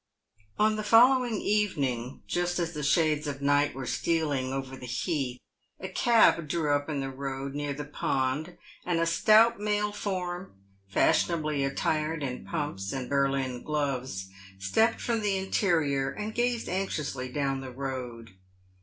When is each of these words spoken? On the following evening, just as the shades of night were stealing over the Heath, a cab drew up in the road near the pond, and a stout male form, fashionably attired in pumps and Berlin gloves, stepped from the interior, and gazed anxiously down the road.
On 0.57 0.77
the 0.77 0.83
following 0.83 1.39
evening, 1.41 2.23
just 2.25 2.57
as 2.57 2.73
the 2.73 2.81
shades 2.81 3.27
of 3.27 3.39
night 3.39 3.75
were 3.75 3.85
stealing 3.85 4.51
over 4.51 4.75
the 4.75 4.87
Heath, 4.87 5.37
a 5.79 5.89
cab 5.89 6.47
drew 6.47 6.73
up 6.75 6.89
in 6.89 7.01
the 7.01 7.11
road 7.11 7.53
near 7.53 7.71
the 7.73 7.85
pond, 7.85 8.57
and 8.83 8.99
a 8.99 9.05
stout 9.05 9.59
male 9.59 9.91
form, 9.91 10.55
fashionably 10.89 11.63
attired 11.63 12.23
in 12.23 12.45
pumps 12.45 12.91
and 12.91 13.11
Berlin 13.11 13.61
gloves, 13.61 14.31
stepped 14.57 14.99
from 14.99 15.21
the 15.21 15.37
interior, 15.37 16.09
and 16.09 16.33
gazed 16.33 16.67
anxiously 16.67 17.29
down 17.31 17.61
the 17.61 17.69
road. 17.69 18.31